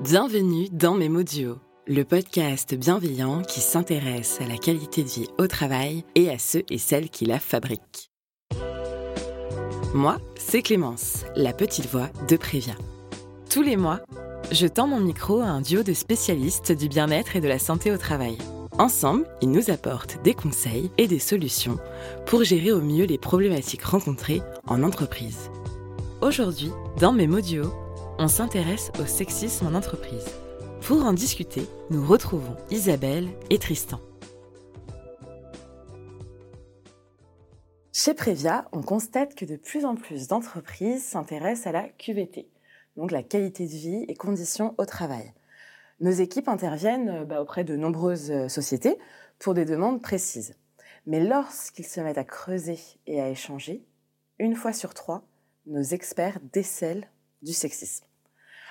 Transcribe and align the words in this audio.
Bienvenue 0.00 0.68
dans 0.70 0.96
Duo, 1.24 1.56
le 1.88 2.04
podcast 2.04 2.72
bienveillant 2.76 3.42
qui 3.42 3.58
s'intéresse 3.58 4.40
à 4.40 4.46
la 4.46 4.56
qualité 4.56 5.02
de 5.02 5.08
vie 5.08 5.26
au 5.38 5.48
travail 5.48 6.04
et 6.14 6.30
à 6.30 6.38
ceux 6.38 6.62
et 6.70 6.78
celles 6.78 7.10
qui 7.10 7.24
la 7.24 7.40
fabriquent. 7.40 8.08
Moi, 9.94 10.18
c'est 10.36 10.62
Clémence, 10.62 11.24
la 11.34 11.52
petite 11.52 11.86
voix 11.86 12.10
de 12.28 12.36
Prévia. 12.36 12.74
Tous 13.50 13.62
les 13.62 13.76
mois, 13.76 13.98
je 14.52 14.68
tends 14.68 14.86
mon 14.86 15.00
micro 15.00 15.40
à 15.40 15.46
un 15.46 15.62
duo 15.62 15.82
de 15.82 15.94
spécialistes 15.94 16.70
du 16.70 16.88
bien-être 16.88 17.34
et 17.34 17.40
de 17.40 17.48
la 17.48 17.58
santé 17.58 17.90
au 17.90 17.98
travail. 17.98 18.38
Ensemble, 18.78 19.26
ils 19.42 19.50
nous 19.50 19.68
apportent 19.68 20.22
des 20.22 20.34
conseils 20.34 20.92
et 20.96 21.08
des 21.08 21.18
solutions 21.18 21.78
pour 22.24 22.44
gérer 22.44 22.70
au 22.70 22.80
mieux 22.80 23.04
les 23.04 23.18
problématiques 23.18 23.82
rencontrées 23.82 24.42
en 24.68 24.84
entreprise. 24.84 25.50
Aujourd'hui, 26.20 26.70
dans 27.00 27.12
Duo, 27.12 27.72
on 28.18 28.26
s'intéresse 28.26 28.90
au 29.00 29.06
sexisme 29.06 29.66
en 29.66 29.74
entreprise. 29.74 30.26
Pour 30.82 31.04
en 31.04 31.12
discuter, 31.12 31.62
nous 31.90 32.04
retrouvons 32.04 32.56
Isabelle 32.70 33.28
et 33.50 33.58
Tristan. 33.58 34.00
Chez 37.92 38.14
Prévia, 38.14 38.68
on 38.72 38.82
constate 38.82 39.34
que 39.34 39.44
de 39.44 39.56
plus 39.56 39.84
en 39.84 39.94
plus 39.94 40.28
d'entreprises 40.28 41.04
s'intéressent 41.04 41.68
à 41.68 41.72
la 41.72 41.88
QVT, 41.88 42.48
donc 42.96 43.10
la 43.12 43.22
qualité 43.22 43.66
de 43.66 43.72
vie 43.72 44.04
et 44.08 44.14
conditions 44.14 44.74
au 44.78 44.84
travail. 44.84 45.32
Nos 46.00 46.10
équipes 46.10 46.48
interviennent 46.48 47.08
euh, 47.08 47.24
bah, 47.24 47.42
auprès 47.42 47.64
de 47.64 47.76
nombreuses 47.76 48.30
euh, 48.30 48.48
sociétés 48.48 48.98
pour 49.40 49.54
des 49.54 49.64
demandes 49.64 50.00
précises. 50.00 50.54
Mais 51.06 51.24
lorsqu'ils 51.24 51.86
se 51.86 52.00
mettent 52.00 52.18
à 52.18 52.24
creuser 52.24 52.78
et 53.06 53.20
à 53.20 53.30
échanger, 53.30 53.84
une 54.38 54.54
fois 54.54 54.72
sur 54.72 54.94
trois, 54.94 55.24
nos 55.66 55.82
experts 55.82 56.38
décèlent 56.52 57.08
du 57.42 57.52
sexisme. 57.52 58.07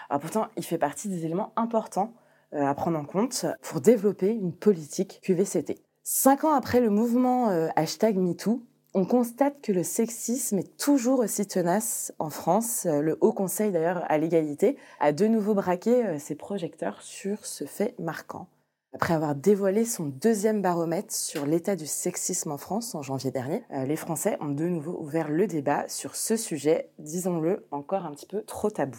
Alors 0.10 0.22
pourtant, 0.22 0.48
il 0.56 0.64
fait 0.64 0.78
partie 0.78 1.10
des 1.10 1.26
éléments 1.26 1.52
importants 1.56 2.14
euh, 2.54 2.66
à 2.66 2.74
prendre 2.74 2.98
en 2.98 3.04
compte 3.04 3.46
pour 3.62 3.82
développer 3.82 4.32
une 4.32 4.54
politique 4.54 5.20
QVCT. 5.22 5.82
Cinq 6.04 6.46
ans 6.46 6.54
après 6.54 6.80
le 6.80 6.90
mouvement 6.90 7.50
euh, 7.50 7.68
hashtag 7.76 8.16
MeToo, 8.16 8.64
on 8.94 9.04
constate 9.04 9.60
que 9.62 9.74
le 9.74 9.84
sexisme 9.84 10.60
est 10.60 10.78
toujours 10.78 11.20
aussi 11.20 11.46
tenace 11.46 12.14
en 12.20 12.30
France. 12.30 12.86
Euh, 12.86 13.02
le 13.02 13.18
Haut 13.20 13.34
Conseil 13.34 13.74
d'ailleurs 13.74 14.06
à 14.08 14.18
l'égalité 14.18 14.78
a 15.02 15.12
de 15.12 15.28
nouveau 15.28 15.56
braqué 15.56 16.18
ses 16.20 16.36
projecteurs 16.36 17.02
sur 17.02 17.46
ce 17.46 17.66
fait 17.66 17.96
marquant. 18.00 18.48
Après 18.94 19.14
avoir 19.14 19.36
dévoilé 19.36 19.84
son 19.84 20.06
deuxième 20.06 20.62
baromètre 20.62 21.14
sur 21.14 21.46
l'état 21.46 21.76
du 21.76 21.86
sexisme 21.86 22.54
en 22.54 22.58
France 22.58 22.96
en 22.96 23.02
janvier 23.02 23.32
dernier, 23.32 23.64
les 23.70 23.98
Français 23.98 24.38
ont 24.40 24.48
de 24.48 24.64
nouveau 24.64 24.98
ouvert 25.02 25.28
le 25.28 25.46
débat 25.46 25.88
sur 25.90 26.16
ce 26.16 26.38
sujet, 26.38 26.90
disons-le, 26.98 27.68
encore 27.72 28.06
un 28.06 28.12
petit 28.12 28.26
peu 28.26 28.42
trop 28.44 28.70
tabou. 28.70 28.98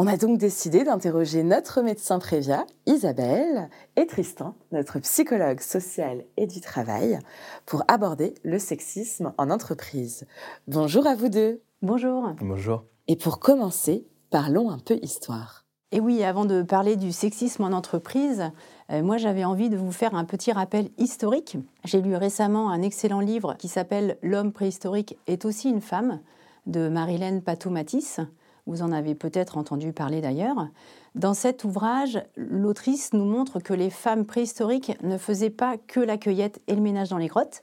On 0.00 0.06
a 0.06 0.16
donc 0.16 0.38
décidé 0.38 0.84
d'interroger 0.84 1.42
notre 1.42 1.82
médecin 1.82 2.20
Prévia, 2.20 2.64
Isabelle, 2.86 3.68
et 3.96 4.06
Tristan, 4.06 4.54
notre 4.70 5.00
psychologue 5.00 5.58
social 5.58 6.22
et 6.36 6.46
du 6.46 6.60
travail, 6.60 7.18
pour 7.66 7.82
aborder 7.88 8.34
le 8.44 8.60
sexisme 8.60 9.32
en 9.38 9.50
entreprise. 9.50 10.24
Bonjour 10.68 11.04
à 11.08 11.16
vous 11.16 11.28
deux. 11.28 11.62
Bonjour. 11.82 12.30
Bonjour. 12.40 12.84
Et 13.08 13.16
pour 13.16 13.40
commencer, 13.40 14.06
parlons 14.30 14.70
un 14.70 14.78
peu 14.78 15.00
histoire. 15.02 15.64
Et 15.90 15.98
oui, 15.98 16.22
avant 16.22 16.44
de 16.44 16.62
parler 16.62 16.94
du 16.94 17.10
sexisme 17.10 17.64
en 17.64 17.72
entreprise, 17.72 18.52
euh, 18.92 19.02
moi 19.02 19.16
j'avais 19.16 19.44
envie 19.44 19.68
de 19.68 19.76
vous 19.76 19.90
faire 19.90 20.14
un 20.14 20.26
petit 20.26 20.52
rappel 20.52 20.90
historique. 20.98 21.56
J'ai 21.82 22.02
lu 22.02 22.14
récemment 22.14 22.70
un 22.70 22.82
excellent 22.82 23.18
livre 23.18 23.56
qui 23.58 23.66
s'appelle 23.66 24.16
L'homme 24.22 24.52
préhistorique 24.52 25.18
est 25.26 25.44
aussi 25.44 25.68
une 25.68 25.80
femme 25.80 26.20
de 26.66 26.88
Marilène 26.88 27.42
Patou-Matisse 27.42 28.20
vous 28.68 28.82
en 28.82 28.92
avez 28.92 29.14
peut-être 29.14 29.56
entendu 29.56 29.92
parler 29.92 30.20
d'ailleurs. 30.20 30.68
Dans 31.14 31.34
cet 31.34 31.64
ouvrage, 31.64 32.22
l'autrice 32.36 33.12
nous 33.14 33.24
montre 33.24 33.60
que 33.60 33.72
les 33.72 33.90
femmes 33.90 34.26
préhistoriques 34.26 34.96
ne 35.02 35.16
faisaient 35.16 35.50
pas 35.50 35.76
que 35.78 36.00
la 36.00 36.18
cueillette 36.18 36.60
et 36.68 36.74
le 36.74 36.82
ménage 36.82 37.08
dans 37.08 37.16
les 37.16 37.28
grottes. 37.28 37.62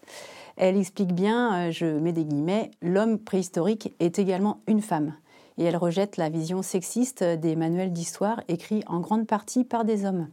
Elle 0.57 0.77
explique 0.77 1.13
bien, 1.13 1.67
euh, 1.67 1.71
je 1.71 1.85
mets 1.85 2.11
des 2.11 2.25
guillemets, 2.25 2.71
l'homme 2.81 3.19
préhistorique 3.19 3.94
est 3.99 4.19
également 4.19 4.61
une 4.67 4.81
femme. 4.81 5.13
Et 5.57 5.63
elle 5.63 5.77
rejette 5.77 6.17
la 6.17 6.29
vision 6.29 6.61
sexiste 6.61 7.23
des 7.23 7.55
manuels 7.55 7.94
d'histoire 7.94 8.41
écrits 8.47 8.83
en 8.88 8.99
grande 8.99 9.27
partie 9.27 9.63
par 9.63 9.85
des 9.85 10.05
hommes. 10.05 10.27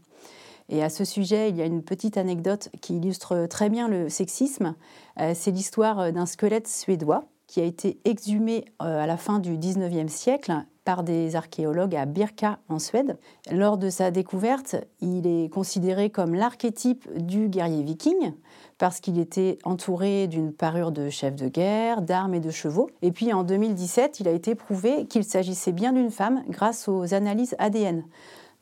Et 0.68 0.82
à 0.82 0.88
ce 0.88 1.04
sujet, 1.04 1.50
il 1.50 1.56
y 1.56 1.62
a 1.62 1.66
une 1.66 1.82
petite 1.82 2.16
anecdote 2.16 2.70
qui 2.80 2.96
illustre 2.96 3.46
très 3.46 3.68
bien 3.68 3.88
le 3.88 4.08
sexisme. 4.08 4.74
Euh, 5.20 5.32
c'est 5.34 5.50
l'histoire 5.50 6.12
d'un 6.12 6.26
squelette 6.26 6.66
suédois 6.66 7.24
qui 7.52 7.60
a 7.60 7.64
été 7.64 8.00
exhumé 8.06 8.64
euh, 8.80 9.02
à 9.02 9.06
la 9.06 9.18
fin 9.18 9.38
du 9.38 9.58
19e 9.58 10.08
siècle 10.08 10.54
par 10.86 11.02
des 11.02 11.36
archéologues 11.36 11.94
à 11.94 12.06
Birka 12.06 12.58
en 12.70 12.78
Suède. 12.78 13.18
Lors 13.50 13.76
de 13.76 13.90
sa 13.90 14.10
découverte, 14.10 14.76
il 15.02 15.26
est 15.26 15.52
considéré 15.52 16.08
comme 16.08 16.34
l'archétype 16.34 17.06
du 17.14 17.50
guerrier 17.50 17.82
viking 17.82 18.32
parce 18.78 19.00
qu'il 19.00 19.18
était 19.18 19.58
entouré 19.64 20.28
d'une 20.28 20.54
parure 20.54 20.92
de 20.92 21.10
chef 21.10 21.36
de 21.36 21.48
guerre, 21.48 22.00
d'armes 22.00 22.32
et 22.32 22.40
de 22.40 22.50
chevaux. 22.50 22.88
Et 23.02 23.12
puis 23.12 23.34
en 23.34 23.44
2017, 23.44 24.20
il 24.20 24.28
a 24.28 24.32
été 24.32 24.54
prouvé 24.54 25.04
qu'il 25.04 25.22
s'agissait 25.22 25.72
bien 25.72 25.92
d'une 25.92 26.10
femme 26.10 26.42
grâce 26.48 26.88
aux 26.88 27.12
analyses 27.12 27.54
ADN. 27.58 28.02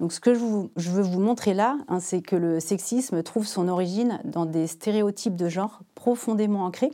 Donc 0.00 0.14
ce 0.14 0.20
que 0.20 0.32
je, 0.34 0.90
veux 0.90 1.02
vous 1.02 1.20
montrer 1.20 1.52
là, 1.52 1.76
hein, 1.88 2.00
c'est 2.00 2.22
que 2.22 2.34
le 2.34 2.58
sexisme 2.58 3.22
trouve 3.22 3.46
son 3.46 3.68
origine 3.68 4.18
dans 4.24 4.46
des 4.46 4.66
stéréotypes 4.66 5.36
de 5.36 5.48
genre 5.50 5.80
profondément 5.94 6.64
ancrés 6.64 6.90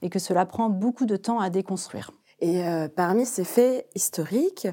et 0.00 0.08
que 0.08 0.18
cela 0.18 0.46
prend 0.46 0.70
beaucoup 0.70 1.04
de 1.04 1.16
temps 1.16 1.38
à 1.38 1.50
déconstruire. 1.50 2.12
Et 2.40 2.66
euh, 2.66 2.88
parmi 2.88 3.26
ces 3.26 3.44
faits 3.44 3.86
historiques, 3.94 4.68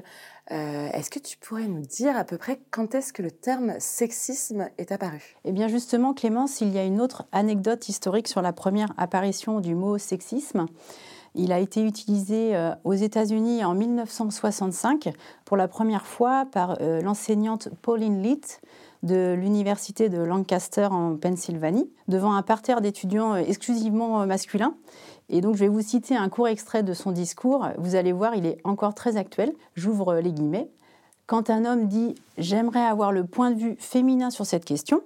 euh, 0.50 0.88
est-ce 0.92 1.10
que 1.10 1.18
tu 1.18 1.36
pourrais 1.36 1.66
nous 1.66 1.82
dire 1.82 2.16
à 2.16 2.24
peu 2.24 2.38
près 2.38 2.58
quand 2.70 2.94
est-ce 2.94 3.12
que 3.12 3.22
le 3.22 3.30
terme 3.30 3.74
sexisme 3.78 4.70
est 4.78 4.90
apparu? 4.90 5.36
Eh 5.44 5.52
bien 5.52 5.68
justement, 5.68 6.14
Clémence, 6.14 6.62
il 6.62 6.72
y 6.72 6.78
a 6.78 6.84
une 6.84 7.02
autre 7.02 7.26
anecdote 7.32 7.86
historique 7.90 8.28
sur 8.28 8.40
la 8.40 8.54
première 8.54 8.94
apparition 8.96 9.60
du 9.60 9.74
mot 9.74 9.98
sexisme. 9.98 10.66
Il 11.36 11.52
a 11.52 11.58
été 11.58 11.84
utilisé 11.84 12.54
euh, 12.54 12.72
aux 12.84 12.92
États-Unis 12.92 13.64
en 13.64 13.74
1965 13.74 15.12
pour 15.44 15.56
la 15.56 15.66
première 15.66 16.06
fois 16.06 16.46
par 16.52 16.78
euh, 16.80 17.02
l'enseignante 17.02 17.70
Pauline 17.82 18.22
Litt 18.22 18.60
de 19.02 19.34
l'Université 19.36 20.08
de 20.08 20.18
Lancaster 20.18 20.86
en 20.90 21.16
Pennsylvanie, 21.16 21.90
devant 22.06 22.34
un 22.34 22.42
parterre 22.42 22.80
d'étudiants 22.80 23.34
euh, 23.34 23.38
exclusivement 23.38 24.24
masculins. 24.26 24.76
Et 25.28 25.40
donc, 25.40 25.56
je 25.56 25.60
vais 25.60 25.68
vous 25.68 25.82
citer 25.82 26.16
un 26.16 26.28
court 26.28 26.46
extrait 26.46 26.84
de 26.84 26.94
son 26.94 27.10
discours. 27.10 27.66
Vous 27.78 27.96
allez 27.96 28.12
voir, 28.12 28.36
il 28.36 28.46
est 28.46 28.58
encore 28.62 28.94
très 28.94 29.16
actuel. 29.16 29.52
J'ouvre 29.74 30.14
les 30.14 30.32
guillemets. 30.32 30.70
Quand 31.26 31.50
un 31.50 31.64
homme 31.64 31.88
dit 31.88 32.14
J'aimerais 32.38 32.84
avoir 32.84 33.10
le 33.10 33.24
point 33.24 33.50
de 33.50 33.58
vue 33.58 33.76
féminin 33.78 34.30
sur 34.30 34.46
cette 34.46 34.64
question, 34.64 35.02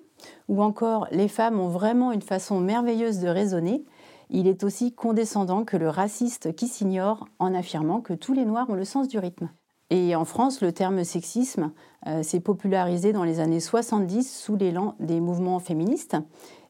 ou 0.49 0.63
encore 0.63 1.07
Les 1.11 1.29
femmes 1.29 1.59
ont 1.59 1.69
vraiment 1.69 2.13
une 2.13 2.23
façon 2.23 2.61
merveilleuse 2.61 3.21
de 3.21 3.29
raisonner, 3.29 3.85
il 4.31 4.47
est 4.47 4.65
aussi 4.65 4.93
condescendant 4.93 5.65
que 5.65 5.77
le 5.77 5.89
raciste 5.89 6.55
qui 6.55 6.69
s'ignore 6.69 7.29
en 7.39 7.55
affirmant 7.55 8.01
que 8.01 8.13
tous 8.13 8.33
les 8.33 8.45
Noirs 8.45 8.69
ont 8.71 8.75
le 8.75 8.85
sens 8.85 9.09
du 9.09 9.19
rythme. 9.19 9.51
Et 9.91 10.15
en 10.15 10.25
France, 10.25 10.61
le 10.61 10.73
terme 10.73 11.03
sexisme 11.03 11.73
euh, 12.07 12.23
s'est 12.23 12.41
popularisé 12.41 13.13
dans 13.13 13.25
les 13.25 13.41
années 13.41 13.61
70 13.61 14.31
sous 14.31 14.57
l'élan 14.57 14.95
des 15.01 15.21
mouvements 15.21 15.61
féministes. 15.61 16.17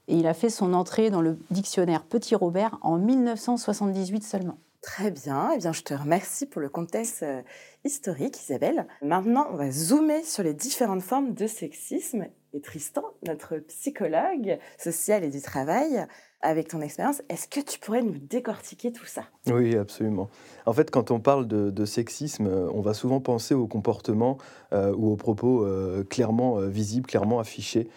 Et 0.07 0.17
il 0.17 0.27
a 0.27 0.35
fait 0.35 0.51
son 0.51 0.73
entrée 0.73 1.11
dans 1.11 1.21
le 1.21 1.39
dictionnaire 1.51 2.05
Petit 2.05 2.35
Robert 2.35 2.79
en 2.83 2.97
1978 2.97 4.23
seulement. 4.23 4.59
Très 4.81 5.11
bien, 5.11 5.51
eh 5.55 5.59
bien 5.59 5.73
je 5.73 5.83
te 5.83 5.93
remercie 5.93 6.47
pour 6.47 6.61
le 6.61 6.69
contexte 6.69 7.25
euh, 7.25 7.43
historique 7.85 8.41
Isabelle. 8.41 8.87
Maintenant, 9.03 9.49
on 9.51 9.57
va 9.57 9.71
zoomer 9.73 10.23
sur 10.23 10.45
les 10.45 10.55
différentes 10.55 11.03
formes 11.03 11.35
de 11.35 11.47
sexisme. 11.49 12.27
Et 12.55 12.61
Tristan, 12.61 13.03
notre 13.27 13.59
psychologue 13.59 14.59
social 14.79 15.25
et 15.25 15.31
du 15.31 15.43
travail, 15.43 16.07
avec 16.41 16.69
ton 16.69 16.81
expérience, 16.81 17.23
est-ce 17.29 17.49
que 17.49 17.61
tu 17.61 17.79
pourrais 17.79 18.03
nous 18.03 18.17
décortiquer 18.19 18.93
tout 18.93 19.07
ça? 19.07 19.23
Oui, 19.49 19.77
absolument. 19.77 20.29
En 20.67 20.73
fait, 20.73 20.91
quand 20.91 21.11
on 21.11 21.19
parle 21.19 21.49
de, 21.49 21.85
sexisme, 21.85 22.47
euh, 22.47 22.71
on 22.73 22.81
va 22.81 22.95
souvent 22.95 23.21
penser 23.21 23.55
aux 23.55 23.67
comportements 23.67 24.39
euh, 24.73 24.95
ou 24.95 25.11
aux 25.11 25.17
propos 25.17 25.65
euh, 25.65 26.05
clairement 26.05 26.59
visibles, 26.61 27.07
clairement 27.07 27.41
affichés, 27.41 27.89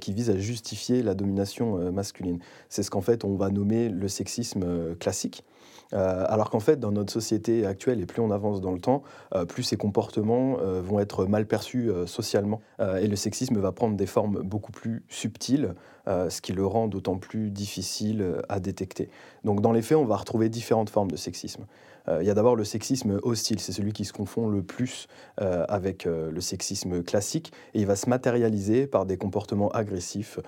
qui 0.00 0.12
visent 0.12 0.30
à 0.30 0.36
justifier 0.36 1.02
la 1.02 1.14
domination 1.14 1.92
masculine. 1.92 2.38
C'est 2.68 2.82
ce 2.82 2.90
qu'en 2.90 3.00
fait 3.00 3.24
on 3.24 3.36
va 3.36 3.50
nommer 3.50 3.88
le 3.88 4.08
sexisme 4.08 4.94
classique. 4.96 5.44
alors 5.92 6.50
qu'en 6.50 6.60
fait, 6.60 6.78
dans 6.80 6.92
notre 6.92 7.12
société 7.12 7.66
actuelle, 7.66 8.00
et 8.00 8.06
plus 8.06 8.20
on 8.20 8.30
avance 8.30 8.60
dans 8.60 8.72
le 8.72 8.80
temps, 8.80 9.02
plus 9.48 9.62
ces 9.62 9.76
comportements 9.76 10.56
vont 10.82 10.98
être 10.98 11.26
mal 11.26 11.46
perçus 11.46 11.90
socialement. 12.06 12.60
et 13.00 13.06
le 13.06 13.16
sexisme 13.16 13.58
va 13.58 13.72
prendre 13.72 13.96
des 13.96 14.06
formes 14.06 14.42
beaucoup 14.42 14.72
plus 14.72 15.04
subtiles, 15.08 15.74
ce 16.06 16.40
qui 16.40 16.52
le 16.52 16.66
rend 16.66 16.88
d'autant 16.88 17.16
plus 17.16 17.50
difficile 17.50 18.42
à 18.48 18.60
détecter. 18.60 19.08
Donc 19.44 19.60
dans 19.60 19.72
les 19.72 19.82
faits, 19.82 19.98
on 19.98 20.04
va 20.04 20.16
retrouver 20.16 20.48
différentes 20.48 20.90
formes 20.90 21.10
de 21.10 21.16
sexisme. 21.16 21.64
Euh, 22.08 22.22
il 22.22 22.26
y 22.26 22.30
a 22.30 22.34
d'abord 22.34 22.56
le 22.56 22.64
sexisme 22.64 23.18
hostile, 23.22 23.60
c'est 23.60 23.72
celui 23.72 23.92
qui 23.92 24.04
se 24.04 24.12
confond 24.12 24.48
le 24.48 24.62
plus 24.62 25.06
euh, 25.40 25.64
avec 25.68 26.06
euh, 26.06 26.30
le 26.30 26.40
sexisme 26.40 27.02
classique, 27.02 27.52
et 27.72 27.80
il 27.80 27.86
va 27.86 27.96
se 27.96 28.08
matérialiser 28.08 28.86
par 28.86 29.06
des 29.06 29.16
comportements 29.16 29.70
agressifs 29.70 30.38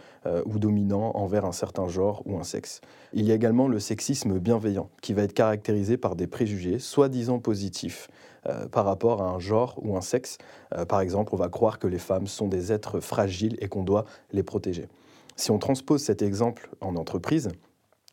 ou 0.45 0.59
dominants 0.59 1.13
envers 1.15 1.45
un 1.45 1.53
certain 1.53 1.87
genre 1.87 2.23
ou 2.27 2.37
un 2.37 2.43
sexe. 2.43 2.81
Il 3.13 3.25
y 3.25 3.31
a 3.31 3.35
également 3.35 3.69
le 3.69 3.79
sexisme 3.79 4.39
bienveillant, 4.39 4.91
qui 5.01 5.15
va 5.15 5.23
être 5.23 5.33
caractérisé 5.33 5.97
par 5.97 6.17
des 6.17 6.27
préjugés 6.27 6.81
soi-disant 6.81 7.39
positifs 7.39 8.09
par 8.73 8.85
rapport 8.85 9.23
à 9.23 9.29
un 9.31 9.39
genre 9.39 9.79
ou 9.83 9.97
un 9.97 10.01
sexe. 10.01 10.39
par 10.89 11.01
exemple, 11.01 11.33
on 11.33 11.37
va 11.37 11.49
croire 11.49 11.79
que 11.79 11.87
les 11.87 11.99
femmes 11.99 12.27
sont 12.27 12.49
des 12.49 12.73
êtres 12.73 12.99
fragiles 12.99 13.57
et 13.61 13.69
qu'on 13.69 13.85
doit 13.85 14.05
les 14.33 14.43
protéger. 14.43 14.89
Si 15.37 15.51
on 15.51 15.59
transpose 15.59 16.03
cet 16.03 16.23
exemple 16.23 16.71
en 16.81 16.97
entreprise, 16.97 17.51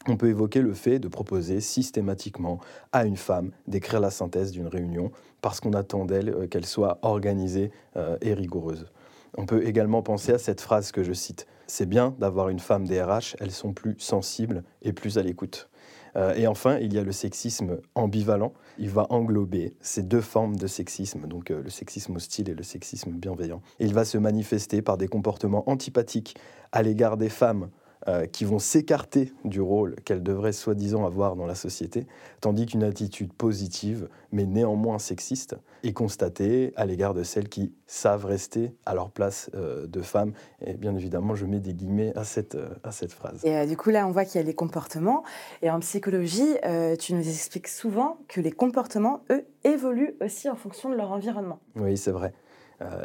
on 0.08 0.18
peut 0.18 0.28
évoquer 0.28 0.62
le 0.62 0.74
fait 0.74 1.00
de 1.00 1.08
proposer 1.08 1.62
systématiquement 1.62 2.60
à 2.92 3.06
une 3.06 3.18
femme 3.18 3.52
d'écrire 3.68 4.00
la 4.00 4.12
synthèse 4.12 4.52
d'une 4.52 4.68
réunion 4.68 5.12
parce 5.42 5.60
qu'on 5.60 5.74
attend 5.74 6.06
d'elle 6.06 6.30
euh, 6.30 6.48
qu'elle 6.48 6.66
soit 6.66 7.00
organisée 7.02 7.72
euh, 7.96 8.18
et 8.22 8.34
rigoureuse. 8.34 8.88
On 9.36 9.46
peut 9.46 9.66
également 9.66 10.02
penser 10.02 10.32
à 10.32 10.38
cette 10.38 10.62
phrase 10.62 10.92
que 10.92 11.04
je 11.04 11.14
cite. 11.14 11.48
C'est 11.66 11.88
bien 11.88 12.16
d'avoir 12.20 12.50
une 12.50 12.60
femme 12.60 12.86
DRH, 12.86 13.36
elles 13.40 13.52
sont 13.52 13.74
plus 13.74 13.96
sensibles 13.98 14.64
et 14.82 14.94
plus 14.94 15.18
à 15.18 15.24
l'écoute. 15.24 15.70
Euh, 16.16 16.36
et 16.36 16.46
enfin, 16.46 16.78
il 16.78 16.94
y 16.94 17.00
a 17.00 17.04
le 17.04 17.12
sexisme 17.12 17.78
ambivalent. 17.96 18.54
Il 18.78 18.90
va 18.90 19.08
englober 19.10 19.74
ces 19.82 20.04
deux 20.04 20.22
formes 20.22 20.56
de 20.56 20.68
sexisme, 20.68 21.28
donc 21.28 21.50
le 21.50 21.70
sexisme 21.70 22.16
hostile 22.16 22.50
et 22.50 22.54
le 22.54 22.62
sexisme 22.62 23.12
bienveillant. 23.12 23.62
il 23.80 23.94
va 23.94 24.06
se 24.06 24.20
manifester 24.20 24.84
par 24.84 24.98
des 24.98 25.08
comportements 25.08 25.68
antipathiques 25.68 26.36
à 26.72 26.84
l'égard 26.84 27.18
des 27.18 27.30
femmes 27.30 27.70
euh, 28.10 28.26
qui 28.26 28.44
vont 28.44 28.60
s'écarter 28.60 29.32
du 29.46 29.62
rôle 29.62 29.96
qu'elles 30.04 30.24
devraient 30.24 30.52
soi-disant 30.52 31.06
avoir 31.06 31.38
dans 31.38 31.46
la 31.46 31.56
société, 31.56 32.06
tandis 32.42 32.66
qu'une 32.66 32.84
attitude 32.84 33.32
positive, 33.32 34.10
mais 34.34 34.46
néanmoins 34.46 35.00
sexiste, 35.00 35.56
est 35.86 35.94
constatée 35.94 36.74
à 36.76 36.86
l'égard 36.86 37.14
de 37.14 37.24
celles 37.24 37.48
qui 37.48 37.72
savent 37.88 38.26
rester 38.26 38.74
à 38.86 38.94
leur 38.94 39.10
place 39.10 39.50
euh, 39.56 39.88
de 39.88 40.02
femmes. 40.02 40.34
Et 40.66 40.74
bien 40.74 40.94
évidemment, 40.96 41.34
je 41.34 41.46
mets 41.46 41.62
des 41.62 41.74
guillemets 41.74 42.12
à 42.18 42.26
cette, 42.26 42.56
euh, 42.56 42.76
à 42.84 42.92
cette 42.92 43.14
phrase. 43.14 43.40
Et 43.46 43.66
du 43.68 43.78
coup, 43.78 43.90
là, 43.90 44.06
on 44.06 44.12
voit 44.12 44.26
qu'il 44.26 44.42
y 44.42 44.44
a 44.44 44.46
les 44.46 44.56
comportements. 44.56 45.24
Et 45.62 45.70
en 45.70 45.80
psychologie, 45.80 46.58
tu 47.00 47.14
nous 47.14 47.26
expliques 47.26 47.70
souvent 47.70 48.18
que 48.28 48.42
les 48.42 48.52
comportements, 48.52 49.24
eux, 49.32 49.46
évoluent 49.64 50.16
aussi 50.20 50.50
en 50.50 50.56
fonction 50.56 50.90
de 50.90 50.96
leur 50.96 51.14
environnement. 51.14 51.60
Oui, 51.78 51.96
c'est 51.96 52.12
vrai. 52.12 52.34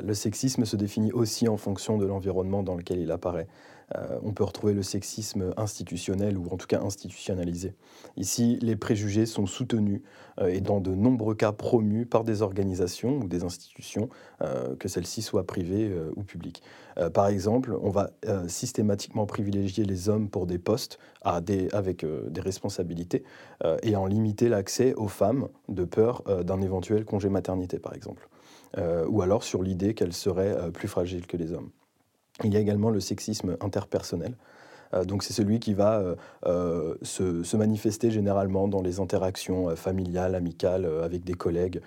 le 0.03 0.15
sexisme 0.15 0.65
se 0.65 0.75
définit 0.75 1.13
aussi 1.13 1.47
en 1.47 1.57
fonction 1.57 1.99
de 1.99 2.07
l'environnement 2.07 2.65
dans 2.65 2.75
lequel 2.75 2.99
il 2.99 3.13
apparaît. 3.13 3.47
Euh, 3.97 4.19
on 4.23 4.33
peut 4.33 4.45
retrouver 4.45 4.75
le 4.75 4.83
sexisme 4.83 5.53
institutionnel 5.57 6.37
ou 6.37 6.47
en 6.51 6.57
tout 6.57 6.67
cas 6.67 6.81
institutionnalisé. 6.81 7.75
Ici, 8.17 8.59
les 8.61 8.77
préjugés 8.77 9.27
sont 9.27 9.47
soutenus 9.47 10.03
euh, 10.41 10.49
et 10.49 10.61
dans 10.61 10.81
de 10.81 10.95
nombreux 10.95 11.35
cas 11.35 11.53
promus 11.53 12.07
par 12.07 12.25
des 12.25 12.43
organisations 12.43 13.19
ou 13.19 13.29
des 13.29 13.45
institutions, 13.45 14.09
euh, 14.43 14.77
que 14.77 14.89
celles-ci 14.89 15.23
soient 15.23 15.47
privées 15.47 15.93
ou 16.17 16.23
publiques. 16.23 16.63
par 17.15 17.29
exemple, 17.29 17.77
on 17.81 17.91
va 17.91 18.11
systématiquement 18.49 19.27
privilégier 19.27 19.85
les 19.85 20.09
hommes 20.09 20.29
pour 20.29 20.47
des 20.47 20.59
postes 20.59 20.99
avec 21.23 22.05
des 22.05 22.41
responsabilités 22.41 23.25
et 23.83 23.97
en 23.97 24.07
limiter 24.07 24.49
l'accès 24.49 24.95
aux 24.95 25.09
femmes 25.09 25.49
de 25.69 25.85
peur 25.85 26.23
d'un 26.45 26.61
éventuel 26.61 27.05
congé 27.05 27.29
maternité, 27.29 27.79
par 27.79 27.95
exemple. 27.95 28.29
ou 29.09 29.23
alors 29.23 29.43
sur 29.43 29.63
l'idée 29.63 29.95
qu'elles 29.95 30.13
seraient 30.13 30.71
plus 30.73 30.89
fragiles 30.89 31.27
que 31.27 31.37
les 31.37 31.53
hommes. 31.53 31.71
Il 32.45 32.53
y 32.53 32.57
a 32.57 32.61
également 32.61 32.91
le 32.91 33.01
sexisme 33.01 33.57
interpersonnel. 33.61 34.35
Euh, 34.95 35.05
donc 35.05 35.23
c'est 35.23 35.33
celui 35.33 35.61
qui 35.61 35.75
va 35.75 35.99
euh, 35.99 36.15
euh, 36.47 36.95
se, 37.03 37.57
manifester 37.57 38.11
généralement 38.11 38.69
dans 38.69 38.83
les 38.83 39.01
interactions 39.01 39.75
familiales, 39.77 40.35
amicales, 40.35 40.87
avec 41.03 41.25
des 41.25 41.35
collègues, 41.35 41.81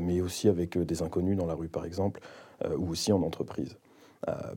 mais 0.00 0.20
aussi 0.20 0.48
avec 0.48 0.78
des 0.78 1.02
inconnus 1.02 1.36
dans 1.36 1.46
la 1.46 1.54
rue 1.54 1.68
par 1.68 1.84
exemple, 1.84 2.20
ou 2.76 2.90
aussi 2.90 3.12
en 3.12 3.22
entreprise. 3.22 3.76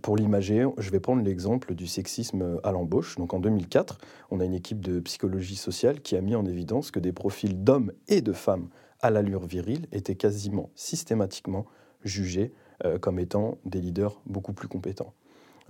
pour 0.02 0.16
l'imager, 0.16 0.66
je 0.78 0.90
vais 0.90 1.00
prendre 1.00 1.22
l'exemple 1.22 1.76
du 1.76 1.88
sexisme 1.88 2.60
à 2.64 2.72
l'embauche. 2.72 3.18
Donc 3.18 3.34
en 3.34 3.40
2004, 3.40 3.98
on 4.32 4.40
a 4.40 4.46
une 4.46 4.54
équipe 4.54 4.80
de 4.80 5.00
psychologie 5.02 5.58
sociale 5.58 6.00
qui 6.02 6.16
a 6.16 6.22
mis 6.22 6.36
en 6.36 6.46
évidence 6.46 6.90
que 6.90 7.00
des 7.00 7.12
profils 7.12 7.64
d'hommes 7.64 7.92
et 8.08 8.22
de 8.22 8.32
femmes 8.32 8.70
à 9.02 9.10
l'allure 9.10 9.46
virile 9.46 9.88
étaient 9.92 10.16
quasiment 10.16 10.70
systématiquement 10.76 11.66
jugés 12.04 12.54
comme 13.02 13.20
étant 13.20 13.58
des 13.66 13.82
leaders 13.82 14.22
beaucoup 14.26 14.54
plus 14.54 14.70
compétents. 14.70 15.14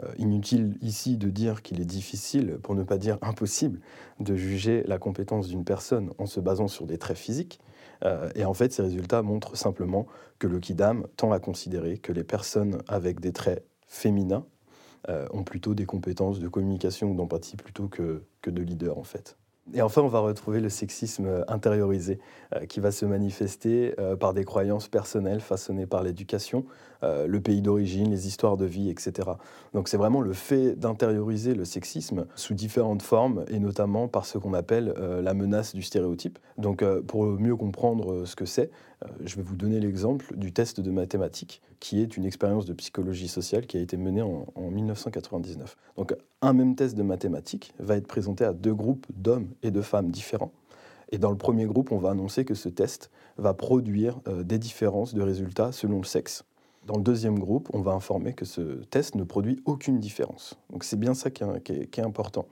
Euh, 0.04 0.14
inutile 0.18 0.78
ici 0.82 1.18
de 1.18 1.30
dire 1.30 1.62
qu'il 1.62 1.82
est 1.82 1.86
difficile, 1.86 2.58
pour 2.64 2.76
ne 2.76 2.84
pas 2.84 2.98
dire 2.98 3.18
impossible, 3.22 3.80
de 4.20 4.36
juger 4.36 4.84
la 4.88 4.98
compétence 4.98 5.48
d'une 5.48 5.64
personne 5.64 6.12
en 6.18 6.26
se 6.26 6.40
basant 6.40 6.68
sur 6.68 6.86
des 6.86 6.98
traits 6.98 7.18
physiques. 7.18 7.60
Euh, 8.04 8.30
et 8.36 8.46
en 8.46 8.54
fait, 8.54 8.74
ces 8.74 8.82
résultats 8.82 9.22
montrent 9.22 9.56
simplement 9.56 10.08
que 10.40 10.48
le 10.48 10.60
Kidam 10.60 11.08
tend 11.18 11.32
à 11.32 11.40
considérer 11.40 11.98
que 11.98 12.12
les 12.12 12.24
personnes 12.24 12.82
avec 12.88 13.20
des 13.20 13.32
traits 13.32 13.66
féminins 13.88 14.46
euh, 15.10 15.28
ont 15.32 15.44
plutôt 15.44 15.74
des 15.74 15.86
compétences 15.86 16.40
de 16.40 16.48
communication 16.48 17.12
ou 17.12 17.16
d'empathie 17.16 17.58
plutôt 17.58 17.88
que, 17.88 18.24
que 18.42 18.50
de 18.50 18.62
leader 18.62 18.98
en 18.98 19.04
fait. 19.04 19.38
Et 19.74 19.82
enfin, 19.82 20.02
on 20.02 20.08
va 20.08 20.20
retrouver 20.20 20.60
le 20.60 20.70
sexisme 20.70 21.46
intériorisé, 21.48 22.20
qui 22.68 22.80
va 22.80 22.92
se 22.92 23.06
manifester 23.06 23.96
par 24.20 24.34
des 24.34 24.44
croyances 24.44 24.88
personnelles 24.88 25.40
façonnées 25.40 25.86
par 25.86 26.04
l'éducation, 26.04 26.66
euh, 27.04 27.26
le 27.26 27.42
pays 27.42 27.62
d'origine, 27.62 28.12
les 28.12 28.28
histoires 28.28 28.58
de 28.58 28.66
vie, 28.66 28.90
etc. 28.90 29.30
Donc 29.74 29.88
c'est 29.88 29.98
vraiment 29.98 30.22
le 30.22 30.34
fait 30.34 30.76
d'intérioriser 30.76 31.56
le 31.56 31.66
sexisme 31.66 32.28
sous 32.36 32.54
différentes 32.54 33.02
formes, 33.02 33.44
et 33.48 33.60
notamment 33.60 34.08
par 34.08 34.26
ce 34.26 34.38
qu'on 34.38 34.54
appelle 34.54 34.94
euh, 34.98 35.22
la 35.22 35.34
menace 35.34 35.74
du 35.74 35.82
stéréotype. 35.82 36.38
Donc 36.58 36.84
euh, 36.84 37.02
pour 37.02 37.26
mieux 37.26 37.56
comprendre 37.56 38.26
ce 38.26 38.36
que 38.36 38.46
c'est, 38.46 38.70
je 39.24 39.36
vais 39.36 39.42
vous 39.42 39.56
donner 39.56 39.80
l'exemple 39.80 40.36
du 40.38 40.52
test 40.52 40.80
de 40.80 40.92
mathématiques, 40.92 41.62
qui 41.80 42.02
est 42.02 42.18
une 42.18 42.26
expérience 42.26 42.66
de 42.66 42.74
psychologie 42.74 43.28
sociale 43.28 43.66
qui 43.66 43.78
a 43.78 43.82
été 43.82 43.98
menée 43.98 44.22
en, 44.22 44.46
en 44.56 44.70
1999. 44.70 45.76
Donc 45.98 46.16
un 46.42 46.54
même 46.54 46.76
test 46.76 46.96
de 46.96 47.04
mathématiques 47.04 47.74
va 47.80 47.96
être 47.96 48.08
présenté 48.08 48.44
à 48.44 48.54
deux 48.54 48.74
groupes 48.74 49.08
d'hommes 49.16 49.50
et 49.64 49.72
de 49.72 49.82
femmes 49.82 50.12
différents. 50.12 50.52
Et 51.12 51.18
dans 51.18 51.32
le 51.32 51.38
premier 51.38 51.66
groupe, 51.66 51.92
on 51.92 51.98
va 51.98 52.12
annoncer 52.12 52.46
que 52.46 52.54
ce 52.54 52.70
test 52.70 53.12
va 53.38 53.54
produire 53.54 54.20
des 54.44 54.58
différences 54.58 55.14
de 55.14 55.22
résultats 55.22 55.72
selon 55.72 55.98
le 55.98 56.06
sexe. 56.06 56.46
Dans 56.88 56.96
le 56.96 57.04
deuxième 57.04 57.38
groupe, 57.38 57.70
on 57.74 57.82
va 57.82 57.92
informer 57.92 58.34
que 58.34 58.46
ce 58.46 58.62
test 58.86 59.14
ne 59.14 59.24
produit 59.24 59.62
aucune 59.66 60.00
différence. 60.00 60.58
Donc 60.72 60.84
c'est 60.84 61.00
bien 61.00 61.14
ça 61.14 61.30
qui 61.30 61.44
est, 61.44 62.00
important. 62.00 62.48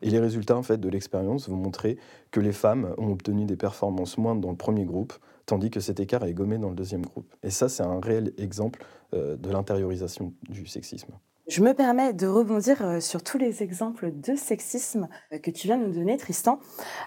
Et 0.00 0.08
les 0.08 0.18
résultats 0.18 0.56
en 0.56 0.62
fait, 0.62 0.78
de 0.78 0.88
l'expérience 0.88 1.50
vont 1.50 1.56
montrer 1.56 1.98
que 2.30 2.40
les 2.40 2.52
femmes 2.52 2.94
ont 2.96 3.10
obtenu 3.10 3.44
des 3.44 3.56
performances 3.56 4.16
moindres 4.16 4.40
dans 4.40 4.50
le 4.50 4.56
premier 4.56 4.86
groupe, 4.86 5.12
tandis 5.46 5.70
que 5.70 5.80
cet 5.80 6.00
écart 6.00 6.24
est 6.24 6.34
gommé 6.34 6.58
dans 6.58 6.70
le 6.70 6.74
deuxième 6.74 7.04
groupe. 7.04 7.32
Et 7.42 7.50
ça, 7.50 7.68
c'est 7.68 7.82
un 7.82 8.00
réel 8.00 8.32
exemple 8.38 8.84
euh, 9.14 9.36
de 9.36 9.50
l'intériorisation 9.50 10.32
du 10.48 10.66
sexisme. 10.66 11.12
Je 11.46 11.62
me 11.62 11.74
permets 11.74 12.14
de 12.14 12.26
rebondir 12.26 12.82
euh, 12.82 13.00
sur 13.00 13.22
tous 13.22 13.36
les 13.36 13.62
exemples 13.62 14.12
de 14.12 14.34
sexisme 14.34 15.08
euh, 15.32 15.38
que 15.38 15.50
tu 15.50 15.66
viens 15.66 15.76
de 15.76 15.84
nous 15.84 15.92
donner, 15.92 16.16
Tristan. 16.16 16.58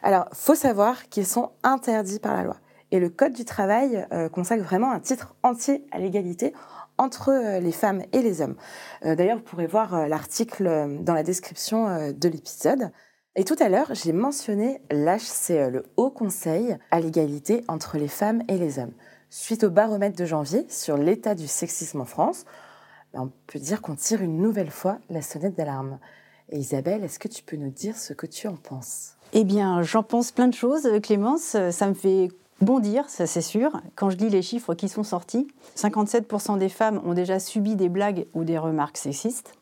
Alors, 0.04 0.28
faut 0.34 0.56
savoir 0.56 1.10
qu'ils 1.10 1.25
sont 1.25 1.51
interdits 1.63 2.19
par 2.19 2.36
la 2.36 2.44
loi. 2.44 2.57
Et 2.91 3.00
le 3.00 3.10
Code 3.10 3.34
du 3.34 3.44
travail 3.44 4.08
consacre 4.32 4.63
vraiment 4.63 4.94
un 4.94 5.01
titre 5.01 5.36
entier 5.44 5.86
à 5.91 6.00
l'égalité 6.00 6.53
entre 6.98 7.60
les 7.60 7.74
femmes 7.74 8.01
et 8.13 8.22
les 8.22 8.39
hommes. 8.39 8.56
D'ailleurs, 9.03 9.39
vous 9.39 9.44
pourrez 9.44 9.67
voir 9.67 10.08
l'article 10.08 10.98
dans 11.01 11.13
la 11.13 11.24
description 11.24 12.13
de 12.13 12.29
l'épisode. 12.29 12.94
Et 13.39 13.44
tout 13.44 13.56
à 13.60 13.70
l'heure, 13.70 13.94
j'ai 13.94 14.13
mentionné 14.13 14.82
l'HCE, 14.89 15.70
le 15.70 15.84
Haut 15.96 16.10
Conseil 16.10 16.75
à 16.89 17.00
l'égalité 17.00 17.63
entre 17.67 18.00
les 18.00 18.08
femmes 18.08 18.41
et 18.48 18.58
les 18.58 18.79
hommes. 18.79 18.94
Suite 19.29 19.63
au 19.63 19.70
baromètre 19.70 20.17
de 20.17 20.25
janvier 20.25 20.65
sur 20.70 20.98
l'état 20.98 21.36
du 21.36 21.46
sexisme 21.46 22.01
en 22.01 22.06
France, 22.06 22.46
ben, 23.13 23.22
on 23.22 23.32
peut 23.46 23.60
dire 23.60 23.84
qu'on 23.84 23.94
tire 23.94 24.24
une 24.24 24.41
nouvelle 24.41 24.72
fois 24.72 24.98
la 25.12 25.22
sonnette 25.22 25.56
d'alarme. 25.56 26.00
Et 26.50 26.58
Isabelle, 26.58 27.03
est-ce 27.03 27.20
que 27.20 27.27
tu 27.27 27.44
peux 27.44 27.58
nous 27.58 27.70
dire 27.70 27.96
ce 27.96 28.13
que 28.13 28.25
tu 28.25 28.48
en 28.48 28.56
penses? 28.56 29.17
Eh 29.34 29.44
bien, 29.44 29.84
j'en 29.84 30.01
pense 30.01 30.32
plein 30.32 30.48
de 30.48 30.56
choses, 30.56 30.89
Clémence. 31.03 31.56
Ça 31.70 31.88
me 31.88 31.94
fait 31.94 32.29
bondir, 32.62 33.08
ça 33.08 33.27
c'est 33.27 33.41
sûr. 33.41 33.79
Quand 33.94 34.10
je 34.10 34.17
lis 34.17 34.29
les 34.29 34.41
chiffres 34.41 34.74
qui 34.74 34.89
sont 34.89 35.03
sortis, 35.03 35.48
57% 35.75 36.58
des 36.58 36.70
femmes 36.70 37.00
ont 37.06 37.13
déjà 37.13 37.38
subi 37.38 37.75
des 37.75 37.89
blagues 37.89 38.25
ou 38.34 38.44
des 38.44 38.58
remarques 38.58 38.98
sexistes. 38.98 39.53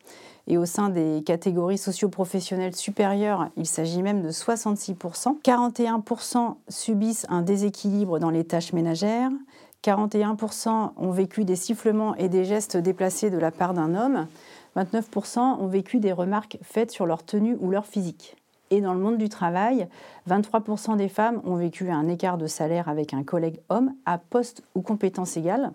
Et 0.47 0.57
au 0.57 0.65
sein 0.65 0.89
des 0.89 1.23
catégories 1.25 1.77
socio-professionnelles 1.77 2.75
supérieures, 2.75 3.49
il 3.57 3.65
s'agit 3.65 4.03
même 4.03 4.21
de 4.21 4.29
66%. 4.29 5.41
41% 5.41 6.55
subissent 6.67 7.25
un 7.29 7.41
déséquilibre 7.41 8.19
dans 8.19 8.29
les 8.29 8.43
tâches 8.43 8.73
ménagères. 8.73 9.31
41% 9.83 10.91
ont 10.97 11.11
vécu 11.11 11.45
des 11.45 11.55
sifflements 11.55 12.15
et 12.15 12.29
des 12.29 12.45
gestes 12.45 12.77
déplacés 12.77 13.29
de 13.29 13.37
la 13.37 13.51
part 13.51 13.73
d'un 13.73 13.95
homme. 13.95 14.27
29% 14.75 15.39
ont 15.39 15.67
vécu 15.67 15.99
des 15.99 16.11
remarques 16.11 16.57
faites 16.61 16.91
sur 16.91 17.05
leur 17.05 17.23
tenue 17.23 17.57
ou 17.59 17.71
leur 17.71 17.85
physique. 17.85 18.35
Et 18.71 18.81
dans 18.81 18.93
le 18.93 18.99
monde 18.99 19.17
du 19.17 19.29
travail, 19.29 19.87
23% 20.29 20.97
des 20.97 21.07
femmes 21.07 21.41
ont 21.45 21.55
vécu 21.55 21.89
un 21.89 22.07
écart 22.07 22.37
de 22.37 22.47
salaire 22.47 22.89
avec 22.89 23.13
un 23.13 23.23
collègue 23.23 23.59
homme 23.69 23.93
à 24.05 24.17
poste 24.17 24.63
ou 24.73 24.81
compétence 24.81 25.37
égale, 25.37 25.71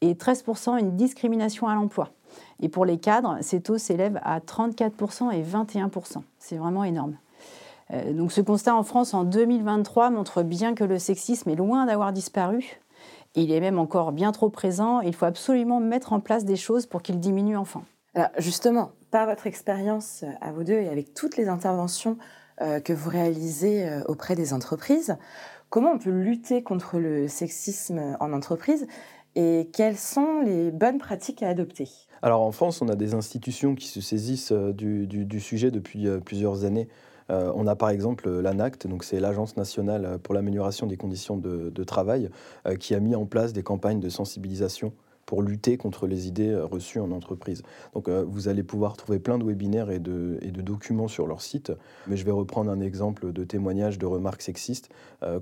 et 0.00 0.14
13% 0.14 0.78
une 0.78 0.96
discrimination 0.96 1.68
à 1.68 1.74
l'emploi. 1.74 2.10
Et 2.60 2.68
pour 2.68 2.84
les 2.84 2.98
cadres, 2.98 3.38
ces 3.40 3.60
taux 3.60 3.78
s'élèvent 3.78 4.20
à 4.22 4.40
34% 4.40 5.32
et 5.32 5.42
21%. 5.42 6.22
C'est 6.38 6.56
vraiment 6.56 6.84
énorme. 6.84 7.16
Euh, 7.92 8.12
donc 8.12 8.32
ce 8.32 8.40
constat 8.40 8.74
en 8.74 8.82
France 8.82 9.14
en 9.14 9.24
2023 9.24 10.10
montre 10.10 10.42
bien 10.42 10.74
que 10.74 10.84
le 10.84 10.98
sexisme 10.98 11.50
est 11.50 11.56
loin 11.56 11.86
d'avoir 11.86 12.12
disparu. 12.12 12.80
Il 13.34 13.52
est 13.52 13.60
même 13.60 13.78
encore 13.78 14.12
bien 14.12 14.32
trop 14.32 14.48
présent. 14.48 15.00
Il 15.00 15.14
faut 15.14 15.26
absolument 15.26 15.80
mettre 15.80 16.12
en 16.12 16.20
place 16.20 16.44
des 16.44 16.56
choses 16.56 16.86
pour 16.86 17.02
qu'il 17.02 17.20
diminue 17.20 17.56
enfin. 17.56 17.82
Alors 18.14 18.30
justement, 18.38 18.92
par 19.10 19.26
votre 19.26 19.46
expérience 19.46 20.24
à 20.40 20.52
vous 20.52 20.64
deux 20.64 20.72
et 20.72 20.88
avec 20.88 21.12
toutes 21.12 21.36
les 21.36 21.48
interventions 21.48 22.16
euh, 22.62 22.80
que 22.80 22.94
vous 22.94 23.10
réalisez 23.10 23.86
euh, 23.86 24.02
auprès 24.08 24.34
des 24.34 24.54
entreprises, 24.54 25.16
comment 25.68 25.92
on 25.92 25.98
peut 25.98 26.10
lutter 26.10 26.62
contre 26.62 26.98
le 26.98 27.28
sexisme 27.28 28.16
en 28.20 28.32
entreprise 28.32 28.86
et 29.34 29.68
quelles 29.74 29.98
sont 29.98 30.40
les 30.40 30.70
bonnes 30.70 30.98
pratiques 30.98 31.42
à 31.42 31.48
adopter? 31.48 31.88
Alors 32.22 32.42
en 32.42 32.52
France, 32.52 32.82
on 32.82 32.88
a 32.88 32.96
des 32.96 33.14
institutions 33.14 33.74
qui 33.74 33.88
se 33.88 34.00
saisissent 34.00 34.52
du 34.52 35.40
sujet 35.40 35.70
depuis 35.70 36.06
plusieurs 36.24 36.64
années. 36.64 36.88
Euh, 37.30 37.52
on 37.54 37.66
a 37.66 37.74
par 37.74 37.90
exemple 37.90 38.28
l'ANACT, 38.30 38.86
donc 38.86 39.04
c'est 39.04 39.18
l'Agence 39.20 39.56
nationale 39.56 40.18
pour 40.22 40.34
l'amélioration 40.34 40.86
des 40.86 40.96
conditions 40.96 41.36
de, 41.36 41.84
travail, 41.84 42.30
euh, 42.66 42.76
qui 42.76 42.94
a 42.94 43.00
mis 43.00 43.14
en 43.14 43.26
place 43.26 43.52
des 43.52 43.62
campagnes 43.62 44.00
de 44.00 44.08
sensibilisation 44.08 44.92
pour 45.26 45.42
lutter 45.42 45.76
contre 45.76 46.06
les 46.06 46.28
idées 46.28 46.50
euh, 46.50 46.64
reçues 46.64 47.00
en 47.00 47.10
entreprise. 47.10 47.62
Donc 47.94 48.08
vous 48.08 48.48
allez 48.48 48.62
pouvoir 48.62 48.96
trouver 48.96 49.18
plein 49.18 49.38
de 49.38 49.44
webinaires 49.44 49.90
et 49.90 49.98
de, 49.98 50.38
documents 50.62 51.08
sur 51.08 51.26
leur 51.26 51.42
site, 51.42 51.72
mais 52.06 52.16
je 52.16 52.24
vais 52.24 52.30
reprendre 52.30 52.70
un 52.70 52.80
exemple 52.80 53.32
de 53.32 53.44
témoignage 53.44 53.98
de 53.98 54.06
remarques 54.06 54.42
sexistes 54.42 54.88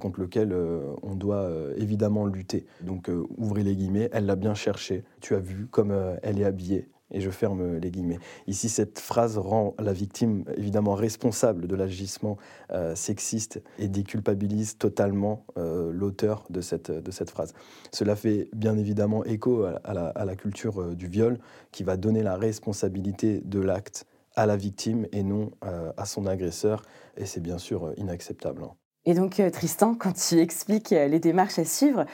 contre 0.00 0.20
lequel 0.20 0.54
on 1.02 1.14
doit 1.14 1.50
évidemment 1.76 2.26
lutter. 2.26 2.66
Donc 2.82 3.10
ouvrez 3.38 3.62
les 3.62 3.74
guillemets, 3.74 4.08
elle 4.12 4.26
l'a 4.26 4.36
bien 4.36 4.54
cherché, 4.54 5.04
tu 5.20 5.34
as 5.34 5.40
vu 5.40 5.66
comme 5.70 5.94
elle 6.22 6.40
est 6.40 6.44
habillée, 6.44 6.88
et 7.11 7.20
je 7.20 7.30
ferme 7.30 7.76
les 7.76 7.90
guillemets. 7.90 8.18
Ici, 8.46 8.68
cette 8.68 8.99
phrase 8.99 9.38
rend 9.38 9.75
la 9.78 9.92
victime 9.92 10.44
évidemment 10.56 10.94
responsable 10.94 11.66
de 11.66 11.76
l'agissement 11.76 12.37
euh, 12.70 12.94
sexiste 12.94 13.62
et 13.78 13.88
déculpabilise 13.88 14.78
totalement 14.78 15.44
euh, 15.58 15.92
l'auteur 15.92 16.44
de 16.50 16.61
cette, 16.61 16.90
de 16.90 17.11
cette 17.11 17.30
phrase. 17.30 17.54
Cela 17.92 18.16
fait 18.16 18.49
bien 18.54 18.76
évidemment 18.76 19.25
écho 19.25 19.64
à, 19.64 19.94
la, 19.94 20.06
à 20.08 20.25
la, 20.25 20.37
culture 20.37 20.80
euh, 20.80 20.94
du 20.94 21.06
viol 21.06 21.38
qui 21.70 21.84
va 21.84 21.96
donner 21.96 22.23
la 22.23 22.37
responsabilité 22.37 23.40
de 23.44 23.61
l'acte 23.61 24.06
à 24.37 24.46
la 24.46 24.56
victime 24.56 25.06
et 25.12 25.23
non 25.23 25.52
à 25.62 26.06
son 26.06 26.26
agresseur. 26.26 26.82
Et 27.16 27.25
c'est 27.25 27.40
bien 27.40 27.58
sûr 27.58 27.92
inacceptable. 27.96 28.64
Hein. 28.64 28.73
Et 29.06 29.14
donc, 29.14 29.38
euh, 29.40 29.50
Tristan, 29.50 29.94
quand 29.99 30.12
tu 30.12 30.38
expliques 30.40 30.92
euh, 30.92 31.08
les 31.08 31.20
démarches 31.20 31.58
à 31.58 31.64
suivre, 31.64 32.04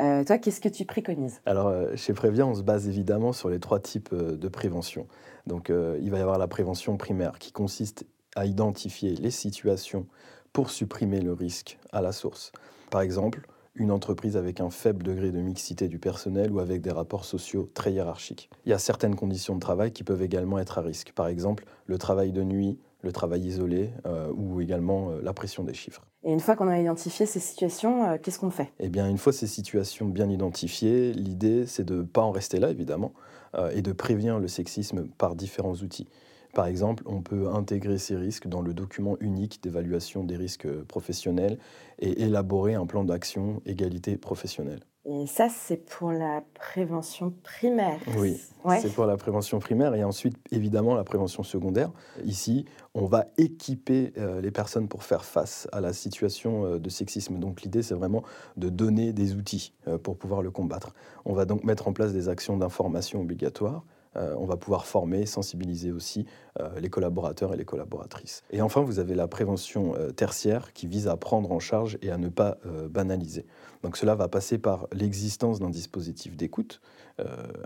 euh, 0.00 0.24
toi, 0.24 0.38
qu'est-ce 0.38 0.60
que 0.60 0.68
tu 0.68 0.84
préconises? 0.84 1.40
Alors, 1.46 1.72
chez 1.96 2.12
Prévia, 2.12 2.46
on 2.46 2.54
se 2.54 2.62
base 2.62 2.88
évidemment 2.88 3.32
sur 3.32 3.48
les 3.48 3.60
trois 3.60 3.80
types 3.80 4.14
de 4.14 4.48
prévention. 4.48 5.06
Donc, 5.46 5.70
il 5.70 6.10
va 6.10 6.18
y 6.18 6.20
avoir 6.20 6.38
la 6.38 6.48
prévention 6.48 6.96
primaire 6.96 7.38
qui 7.38 7.52
consiste 7.52 8.04
à 8.36 8.46
identifier 8.46 9.14
les 9.14 9.30
situations 9.30 10.06
pour 10.52 10.70
supprimer 10.70 11.20
le 11.20 11.32
risque 11.32 11.78
à 11.92 12.00
la 12.00 12.12
source. 12.12 12.52
Par 12.90 13.00
exemple, 13.00 13.46
une 13.74 13.90
entreprise 13.90 14.36
avec 14.36 14.60
un 14.60 14.70
faible 14.70 15.02
degré 15.02 15.30
de 15.30 15.40
mixité 15.40 15.88
du 15.88 15.98
personnel 15.98 16.52
ou 16.52 16.60
avec 16.60 16.80
des 16.80 16.90
rapports 16.90 17.24
sociaux 17.24 17.70
très 17.74 17.92
hiérarchiques. 17.92 18.50
Il 18.66 18.70
y 18.70 18.72
a 18.72 18.78
certaines 18.78 19.16
conditions 19.16 19.54
de 19.54 19.60
travail 19.60 19.92
qui 19.92 20.04
peuvent 20.04 20.22
également 20.22 20.58
être 20.58 20.78
à 20.78 20.82
risque. 20.82 21.12
Par 21.12 21.28
exemple, 21.28 21.64
le 21.86 21.98
travail 21.98 22.32
de 22.32 22.42
nuit, 22.42 22.78
le 23.02 23.12
travail 23.12 23.42
isolé 23.42 23.90
ou 24.34 24.60
également 24.60 25.10
la 25.22 25.32
pression 25.32 25.64
des 25.64 25.74
chiffres. 25.74 26.04
Et 26.22 26.32
une 26.32 26.40
fois 26.40 26.54
qu'on 26.54 26.68
a 26.68 26.78
identifié 26.78 27.24
ces 27.24 27.40
situations, 27.40 28.04
euh, 28.04 28.18
qu'est-ce 28.22 28.38
qu'on 28.38 28.50
fait? 28.50 28.72
Eh 28.78 28.90
bien, 28.90 29.08
une 29.08 29.16
fois 29.16 29.32
ces 29.32 29.46
situations 29.46 30.06
bien 30.06 30.28
identifiées, 30.28 31.12
l'idée, 31.14 31.66
c'est 31.66 31.84
de 31.84 31.96
ne 31.96 32.02
pas 32.02 32.20
en 32.20 32.30
rester 32.30 32.58
là, 32.58 32.70
évidemment, 32.70 33.12
euh, 33.54 33.70
et 33.70 33.80
de 33.80 33.92
prévenir 33.92 34.38
le 34.38 34.48
sexisme 34.48 35.08
par 35.16 35.34
différents 35.34 35.76
outils. 35.76 36.08
Par 36.52 36.66
exemple, 36.66 37.04
on 37.06 37.22
peut 37.22 37.48
intégrer 37.48 37.96
ces 37.96 38.16
risques 38.16 38.48
dans 38.48 38.60
le 38.60 38.74
document 38.74 39.16
unique 39.20 39.62
d'évaluation 39.62 40.24
des 40.24 40.36
risques 40.36 40.68
professionnels 40.88 41.58
et 42.00 42.22
élaborer 42.22 42.74
un 42.74 42.86
plan 42.86 43.04
d'action 43.04 43.62
égalité 43.64 44.16
professionnelle. 44.18 44.80
Et 45.06 45.26
ça, 45.26 45.48
c'est 45.48 45.78
pour 45.78 46.12
la 46.12 46.42
prévention 46.52 47.32
primaire. 47.42 47.98
Oui, 48.18 48.38
c'est 48.82 48.92
pour 48.92 49.06
la 49.06 49.16
prévention 49.16 49.58
primaire 49.58 49.94
et 49.94 50.04
ensuite, 50.04 50.36
évidemment, 50.50 50.94
la 50.94 51.04
prévention 51.04 51.42
secondaire. 51.42 51.90
Ici, 52.24 52.66
on 52.92 53.06
va 53.06 53.24
équiper 53.38 54.12
euh, 54.18 54.42
les 54.42 54.50
personnes 54.50 54.88
pour 54.88 55.02
faire 55.02 55.24
face 55.24 55.66
à 55.72 55.80
la 55.80 55.94
situation 55.94 56.66
euh, 56.66 56.78
de 56.78 56.90
sexisme. 56.90 57.38
Donc 57.38 57.62
l'idée, 57.62 57.82
c'est 57.82 57.94
vraiment 57.94 58.22
de 58.58 58.68
donner 58.68 59.14
des 59.14 59.34
outils 59.34 59.72
euh, 59.88 59.96
pour 59.96 60.18
pouvoir 60.18 60.42
le 60.42 60.50
combattre. 60.50 60.92
On 61.24 61.32
va 61.32 61.46
donc 61.46 61.64
mettre 61.64 61.88
en 61.88 61.94
place 61.94 62.12
des 62.12 62.28
actions 62.28 62.58
d'information 62.58 63.22
obligatoires 63.22 63.84
euh, 64.16 64.34
on 64.36 64.44
va 64.44 64.56
pouvoir 64.56 64.86
former, 64.86 65.24
sensibiliser 65.26 65.92
aussi 65.92 66.26
euh, 66.58 66.80
les 66.80 66.90
collaborateurs 66.90 67.54
et 67.54 67.56
les 67.56 67.64
collaboratrices. 67.64 68.42
Et 68.50 68.60
enfin, 68.60 68.80
vous 68.80 68.98
avez 68.98 69.14
la 69.14 69.28
prévention 69.28 69.94
euh, 69.94 70.10
tertiaire 70.10 70.72
qui 70.72 70.86
vise 70.86 71.06
à 71.06 71.16
prendre 71.16 71.52
en 71.52 71.60
charge 71.60 71.98
et 72.02 72.10
à 72.10 72.18
ne 72.18 72.28
pas 72.28 72.58
banaliser. 72.90 73.46
Donc 73.82 73.96
cela 73.96 74.14
va 74.14 74.28
passer 74.28 74.58
par 74.58 74.86
l'existence 74.92 75.58
d'un 75.58 75.70
dispositif 75.70 76.36
d'écoute, 76.36 76.80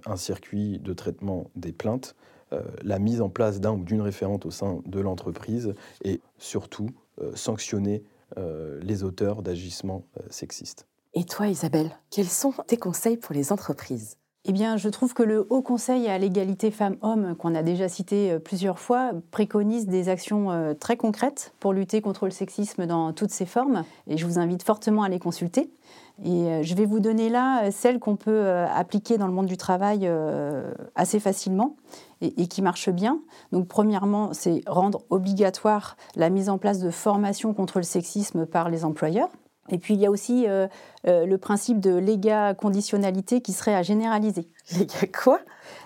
un 0.07 0.17
circuit 0.17 0.79
de 0.79 0.93
traitement 0.93 1.51
des 1.57 1.73
plaintes, 1.73 2.15
la 2.83 2.99
mise 2.99 3.21
en 3.21 3.29
place 3.29 3.61
d'un 3.61 3.73
ou 3.73 3.85
d'une 3.85 4.01
référente 4.01 4.47
au 4.47 4.51
sein 4.51 4.81
de 4.87 5.01
l'entreprise 5.01 5.75
et 6.03 6.21
surtout 6.39 6.91
sanctionner 7.35 8.05
les 8.37 9.05
auteurs 9.05 9.43
d'agissements 9.43 10.05
sexistes. 10.31 10.87
Et 11.15 11.25
toi, 11.25 11.49
Isabelle, 11.49 11.91
quels 12.11 12.29
sont 12.29 12.53
tes 12.67 12.77
conseils 12.77 13.17
pour 13.17 13.35
les 13.35 13.53
entreprises? 13.53 14.17
Eh 14.47 14.53
bien, 14.53 14.77
je 14.77 14.91
trouve 14.91 15.15
que 15.15 15.23
le 15.23 15.47
Haut 15.49 15.63
Conseil 15.63 16.07
à 16.07 16.19
l'égalité 16.19 16.71
femmes-hommes, 16.71 17.35
qu'on 17.35 17.55
a 17.55 17.63
déjà 17.63 17.89
cité 17.89 18.31
euh, 18.31 18.39
plusieurs 18.39 18.79
fois, 18.79 19.13
préconise 19.31 19.87
des 19.87 20.11
actions 20.11 20.51
euh, 20.51 20.75
très 20.75 20.99
concrètes 20.99 21.55
pour 21.61 21.73
lutter 21.73 22.03
contre 22.03 22.27
le 22.27 22.31
sexisme 22.31 22.85
dans 22.85 23.15
toutes 23.15 23.31
ses 23.31 23.47
formes. 23.47 23.85
Et 24.07 24.19
je 24.19 24.27
vous 24.27 24.39
invite 24.39 24.63
fortement 24.63 25.03
à 25.03 25.09
les 25.09 25.19
consulter. 25.19 25.71
Et 26.23 26.49
euh, 26.49 26.63
je 26.63 26.75
vais 26.75 26.85
vous 26.85 27.01
donner 27.01 27.31
là 27.31 27.71
celles 27.71 27.99
qu'on 27.99 28.17
peut 28.17 28.47
appliquer 28.47 29.17
dans 29.17 29.27
le 29.27 29.33
monde 29.33 29.47
du 29.47 29.57
travail 29.57 30.11
assez 30.95 31.21
facilement 31.21 31.77
et, 32.21 32.47
qui 32.47 32.61
marchent 32.61 32.91
bien. 32.91 33.21
Donc, 33.51 33.67
premièrement, 33.67 34.35
c'est 34.35 34.61
rendre 34.67 35.05
obligatoire 35.09 35.97
la 36.17 36.29
mise 36.29 36.51
en 36.51 36.59
place 36.59 36.81
de 36.81 36.91
formations 36.91 37.55
contre 37.55 37.79
le 37.79 37.85
sexisme 37.85 38.45
par 38.45 38.69
les 38.69 38.85
employeurs. 38.85 39.31
Et 39.71 39.79
puis 39.79 39.95
il 39.95 40.01
y 40.01 40.07
a 40.07 40.11
aussi 40.11 40.47
euh, 40.47 40.67
euh, 41.07 41.25
le 41.25 41.39
principe 41.39 41.81
de 41.81 41.95
léga 41.95 42.55
conditionnalité 42.55 43.41
qui 43.41 43.53
serait 43.53 43.75
à 43.75 43.83
généraliser. 43.83 44.49
Léga 44.79 45.07
quoi? 45.07 45.41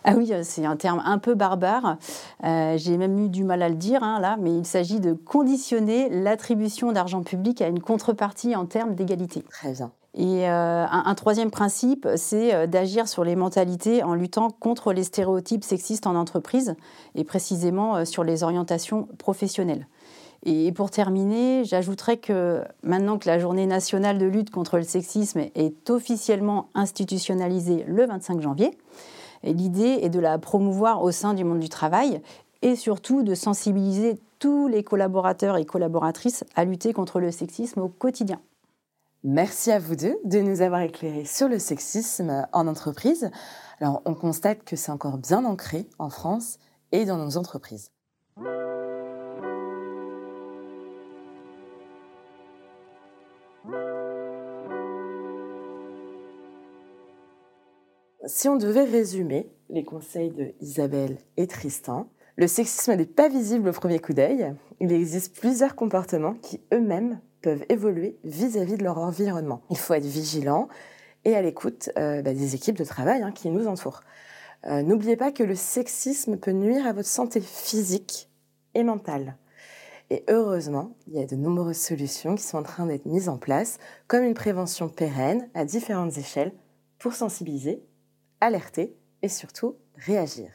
Ah 0.04 0.14
oui, 0.16 0.32
euh, 0.32 0.42
c'est 0.42 0.64
un 0.64 0.76
terme 0.76 1.00
un 1.04 1.18
peu 1.18 1.34
barbare. 1.34 1.96
J'ai 2.42 2.96
même 2.96 3.18
eu 3.18 3.28
du 3.28 3.44
mal 3.44 3.62
à 3.62 3.68
le 3.68 3.76
dire 3.76 4.02
hein, 4.02 4.20
là, 4.20 4.36
mais 4.40 4.56
il 4.56 4.66
s'agit 4.66 5.00
de 5.00 5.12
conditionner 5.12 6.08
l'attribution 6.08 6.92
d'argent 6.92 7.22
public 7.22 7.62
à 7.62 7.68
une 7.68 7.80
contrepartie 7.80 8.56
en 8.56 8.66
termes 8.66 8.94
d'égalité. 8.94 9.42
Très 9.50 9.72
bien. 9.72 9.92
Et 10.14 10.48
un, 10.48 11.14
troisième 11.14 11.50
principe, 11.50 12.08
c'est 12.16 12.66
d'agir 12.66 13.06
sur 13.06 13.22
les 13.22 13.36
mentalités 13.36 14.02
en 14.02 14.14
luttant 14.14 14.50
contre 14.50 14.92
les 14.92 15.04
stéréotypes 15.04 15.62
sexistes 15.62 16.08
en 16.08 16.16
entreprise 16.16 16.74
et 17.14 17.22
précisément 17.22 18.04
sur 18.04 18.24
les 18.24 18.42
orientations 18.42 19.06
professionnelles. 19.18 19.86
Et 20.44 20.70
pour 20.72 20.90
terminer, 20.90 21.64
j'ajouterais 21.64 22.16
que 22.16 22.62
maintenant 22.82 23.18
que 23.18 23.28
la 23.28 23.38
journée 23.38 23.66
nationale 23.66 24.18
de 24.18 24.26
lutte 24.26 24.50
contre 24.50 24.76
le 24.76 24.84
sexisme 24.84 25.40
est 25.54 25.90
officiellement 25.90 26.68
institutionnalisée 26.74 27.84
le 27.88 28.06
25 28.06 28.40
janvier, 28.40 28.70
l'idée 29.42 29.98
est 30.02 30.10
de 30.10 30.20
la 30.20 30.38
promouvoir 30.38 31.02
au 31.02 31.10
sein 31.10 31.34
du 31.34 31.44
monde 31.44 31.58
du 31.58 31.68
travail 31.68 32.20
et 32.62 32.76
surtout 32.76 33.22
de 33.22 33.34
sensibiliser 33.34 34.18
tous 34.38 34.68
les 34.68 34.84
collaborateurs 34.84 35.56
et 35.56 35.64
collaboratrices 35.64 36.44
à 36.54 36.64
lutter 36.64 36.92
contre 36.92 37.20
le 37.20 37.30
sexisme 37.30 37.80
au 37.80 37.88
quotidien. 37.88 38.40
Merci 39.24 39.72
à 39.72 39.80
vous 39.80 39.96
deux 39.96 40.16
de 40.24 40.38
nous 40.40 40.62
avoir 40.62 40.80
éclairés 40.82 41.24
sur 41.24 41.48
le 41.48 41.58
sexisme 41.58 42.46
en 42.52 42.68
entreprise. 42.68 43.30
Alors, 43.80 44.02
on 44.04 44.14
constate 44.14 44.62
que 44.62 44.76
c'est 44.76 44.92
encore 44.92 45.18
bien 45.18 45.44
ancré 45.44 45.88
en 45.98 46.08
France 46.08 46.58
et 46.92 47.04
dans 47.04 47.16
nos 47.16 47.36
entreprises. 47.36 47.90
Si 58.28 58.46
on 58.46 58.56
devait 58.56 58.84
résumer 58.84 59.50
les 59.70 59.84
conseils 59.84 60.30
de 60.30 60.52
Isabelle 60.60 61.16
et 61.38 61.46
Tristan, 61.46 62.10
le 62.36 62.46
sexisme 62.46 62.94
n'est 62.94 63.06
pas 63.06 63.30
visible 63.30 63.70
au 63.70 63.72
premier 63.72 64.00
coup 64.00 64.12
d'œil. 64.12 64.54
Il 64.80 64.92
existe 64.92 65.34
plusieurs 65.34 65.74
comportements 65.74 66.34
qui 66.34 66.60
eux-mêmes 66.74 67.20
peuvent 67.40 67.64
évoluer 67.70 68.18
vis-à-vis 68.24 68.76
de 68.76 68.84
leur 68.84 68.98
environnement. 68.98 69.62
Il 69.70 69.78
faut 69.78 69.94
être 69.94 70.04
vigilant 70.04 70.68
et 71.24 71.36
à 71.36 71.40
l'écoute 71.40 71.88
euh, 71.96 72.20
bah, 72.20 72.34
des 72.34 72.54
équipes 72.54 72.76
de 72.76 72.84
travail 72.84 73.22
hein, 73.22 73.32
qui 73.32 73.48
nous 73.48 73.66
entourent. 73.66 74.02
Euh, 74.66 74.82
n'oubliez 74.82 75.16
pas 75.16 75.32
que 75.32 75.42
le 75.42 75.54
sexisme 75.54 76.36
peut 76.36 76.52
nuire 76.52 76.86
à 76.86 76.92
votre 76.92 77.08
santé 77.08 77.40
physique 77.40 78.28
et 78.74 78.84
mentale. 78.84 79.38
Et 80.10 80.24
heureusement, 80.28 80.94
il 81.06 81.14
y 81.14 81.22
a 81.22 81.26
de 81.26 81.36
nombreuses 81.36 81.78
solutions 81.78 82.34
qui 82.34 82.42
sont 82.42 82.58
en 82.58 82.62
train 82.62 82.84
d'être 82.84 83.06
mises 83.06 83.30
en 83.30 83.38
place, 83.38 83.78
comme 84.06 84.24
une 84.24 84.34
prévention 84.34 84.90
pérenne 84.90 85.48
à 85.54 85.64
différentes 85.64 86.18
échelles 86.18 86.52
pour 86.98 87.14
sensibiliser 87.14 87.82
alerter 88.40 88.96
et 89.22 89.28
surtout 89.28 89.76
réagir. 89.96 90.50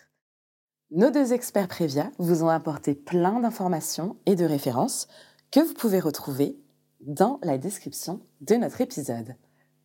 Nos 0.92 1.10
deux 1.10 1.34
experts 1.34 1.68
Prévia 1.68 2.12
vous 2.20 2.44
ont 2.44 2.50
apporté 2.50 2.94
plein 2.94 3.40
d'informations 3.40 4.18
et 4.25 4.36
de 4.36 4.46
références 4.46 5.08
que 5.52 5.60
vous 5.60 5.74
pouvez 5.74 6.00
retrouver 6.00 6.58
dans 7.02 7.40
la 7.44 7.58
description 7.58 8.22
de 8.42 8.56
notre 8.56 8.82
épisode. 8.82 9.36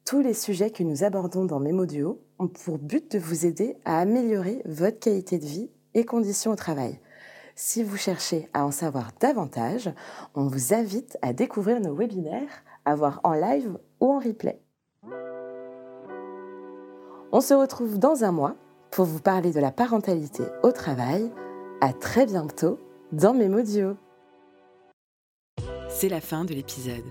Tous 0.05 0.21
les 0.21 0.35
sujets 0.35 0.71
que 0.71 0.83
nous 0.83 1.05
abordons 1.05 1.45
dans 1.45 1.61
Mémo 1.61 1.87
Duo 1.87 2.23
ont 2.39 2.49
pour 2.49 2.79
but 2.79 3.13
de 3.13 3.19
vous 3.19 3.47
aider 3.47 3.77
à 3.85 4.01
améliorer 4.01 4.63
votre 4.65 4.99
qualité 4.99 5.39
de 5.39 5.45
vie 5.45 5.71
et 5.95 6.05
conditions 6.05 6.53
au 6.53 6.57
travail. 6.57 7.01
Si 7.55 7.83
vous 7.83 7.97
cherchez 7.97 8.49
à 8.55 8.65
en 8.65 8.71
savoir 8.71 9.11
davantage, 9.21 9.91
on 10.35 10.47
vous 10.47 10.73
invite 10.73 11.19
à 11.23 11.33
découvrir 11.33 11.81
nos 11.81 11.95
webinaires, 11.95 12.63
à 12.85 12.95
voir 12.95 13.21
en 13.25 13.33
live 13.33 13.77
ou 14.01 14.13
en 14.13 14.19
replay. 14.19 14.63
On 17.31 17.43
se 17.43 17.53
retrouve 17.53 17.99
dans 17.99 18.25
un 18.25 18.33
mois 18.33 18.57
pour 18.91 19.05
vous 19.05 19.21
parler 19.21 19.53
de 19.53 19.61
la 19.61 19.71
parentalité 19.71 20.45
au 20.63 20.73
travail. 20.73 21.31
À 21.83 21.93
très 21.93 22.25
bientôt 22.25 22.81
dans 23.13 23.35
Mémo 23.35 23.61
Duo. 23.61 23.97
C'est 25.91 26.09
la 26.09 26.23
fin 26.23 26.47
de 26.47 26.55
l'épisode. 26.55 27.05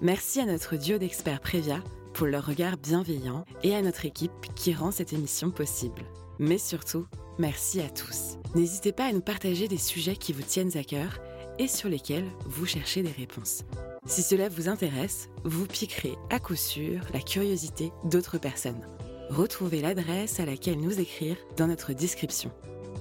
Merci 0.00 0.40
à 0.40 0.46
notre 0.46 0.76
duo 0.76 0.96
d'experts 0.96 1.40
Prévia 1.40 1.80
pour 2.14 2.26
leur 2.26 2.46
regard 2.46 2.78
bienveillant 2.78 3.44
et 3.62 3.76
à 3.76 3.82
notre 3.82 4.06
équipe 4.06 4.32
qui 4.54 4.72
rend 4.72 4.92
cette 4.92 5.12
émission 5.12 5.50
possible. 5.50 6.02
Mais 6.38 6.58
surtout, 6.58 7.06
merci 7.38 7.82
à 7.82 7.90
tous. 7.90 8.38
N'hésitez 8.54 8.92
pas 8.92 9.04
à 9.04 9.12
nous 9.12 9.20
partager 9.20 9.68
des 9.68 9.76
sujets 9.76 10.16
qui 10.16 10.32
vous 10.32 10.42
tiennent 10.42 10.76
à 10.76 10.84
cœur 10.84 11.18
et 11.58 11.68
sur 11.68 11.90
lesquels 11.90 12.28
vous 12.46 12.64
cherchez 12.64 13.02
des 13.02 13.12
réponses. 13.12 13.64
Si 14.06 14.22
cela 14.22 14.48
vous 14.48 14.70
intéresse, 14.70 15.28
vous 15.44 15.66
piquerez 15.66 16.14
à 16.30 16.38
coup 16.38 16.56
sûr 16.56 17.02
la 17.12 17.20
curiosité 17.20 17.92
d'autres 18.04 18.38
personnes. 18.38 18.86
Retrouvez 19.30 19.80
l'adresse 19.80 20.40
à 20.40 20.44
laquelle 20.44 20.80
nous 20.80 20.98
écrire 20.98 21.36
dans 21.56 21.68
notre 21.68 21.92
description. 21.92 22.50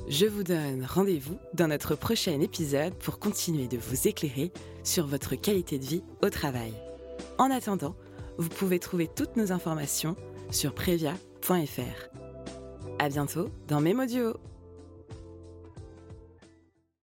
Je 0.07 0.27
vous 0.27 0.43
donne 0.43 0.85
rendez-vous 0.87 1.39
dans 1.55 1.67
notre 1.67 1.95
prochain 1.95 2.39
épisode 2.39 2.93
pour 2.93 3.17
continuer 3.17 3.67
de 3.67 3.77
vous 3.77 4.07
éclairer 4.07 4.51
sur 4.83 5.07
votre 5.07 5.33
qualité 5.33 5.79
de 5.79 5.85
vie 5.85 6.03
au 6.21 6.29
travail. 6.29 6.71
En 7.39 7.49
attendant, 7.49 7.95
vous 8.37 8.49
pouvez 8.49 8.77
trouver 8.77 9.07
toutes 9.07 9.37
nos 9.37 9.51
informations 9.51 10.15
sur 10.51 10.75
previa.fr. 10.75 12.09
À 12.99 13.09
bientôt 13.09 13.49
dans 13.67 13.81
Mémodio. 13.81 14.35